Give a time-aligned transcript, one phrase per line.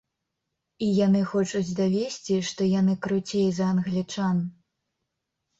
[0.85, 4.37] І яны хочуць давесці, што яны круцей за англічан.